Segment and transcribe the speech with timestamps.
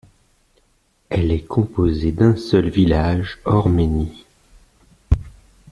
[1.11, 4.25] Elle est composée d'un seul village, Ormeniș.